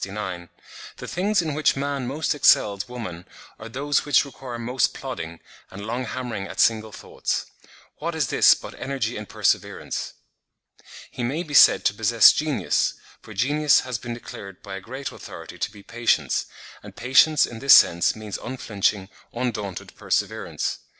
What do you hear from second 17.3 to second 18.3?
in this sense,